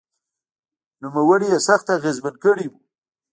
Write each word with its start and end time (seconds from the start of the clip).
نوموړي 1.01 1.47
یې 1.53 1.59
سخت 1.67 1.87
اغېزمن 1.97 2.35
کړی 2.43 2.65
و 2.69 2.73